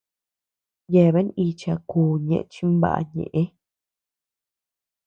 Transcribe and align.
Yeabean 0.93 1.29
icha 1.45 1.73
kú 1.89 1.99
ñeʼe 2.27 2.39
chinbaʼa 2.53 2.99
ñeʼë. 3.15 3.43